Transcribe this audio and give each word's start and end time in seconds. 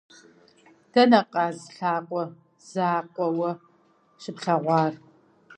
Дэнэ 0.91 1.19
къаз 1.31 1.57
лъакъуэ 1.75 2.23
закъуэ 2.69 3.27
уэ 3.37 3.51
щыплъэгъуар! 4.21 4.93